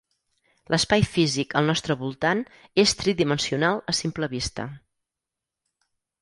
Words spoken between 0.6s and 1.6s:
L'espai físic